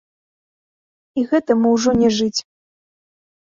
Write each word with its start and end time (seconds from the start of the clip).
І 1.19 1.25
гэтаму 1.33 1.67
ўжо 1.75 1.91
не 2.01 2.09
жыць. 2.17 2.39